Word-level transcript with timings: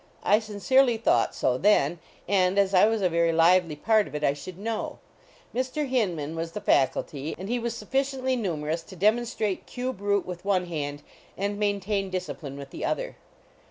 I 0.23 0.39
sincerely 0.39 0.97
thought 0.97 1.35
so 1.35 1.59
then, 1.59 1.99
and 2.27 2.57
as 2.57 2.73
I 2.73 2.87
was 2.87 3.03
a 3.03 3.07
very 3.09 3.31
lively 3.31 3.75
part 3.75 4.07
of 4.07 4.15
it, 4.15 4.23
I 4.23 4.33
should 4.33 4.57
know. 4.57 4.97
Mr. 5.53 5.87
Hinman 5.87 6.35
was 6.35 6.53
the 6.53 6.59
Faculty, 6.59 7.35
and 7.37 7.47
he 7.47 7.59
was 7.59 7.77
sufficiently 7.77 8.35
numer 8.35 8.73
ous 8.73 8.81
to 8.81 8.95
demonstrate 8.95 9.67
cube 9.67 10.01
root 10.01 10.25
with 10.25 10.43
one 10.43 10.65
hand 10.65 11.03
and 11.37 11.59
maintain 11.59 12.09
discipline 12.09 12.57
with 12.57 12.71
the 12.71 12.83
other. 12.83 13.15